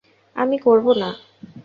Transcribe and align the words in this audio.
আমি 0.35 0.57
করব 0.57 0.85
না। 0.93 1.09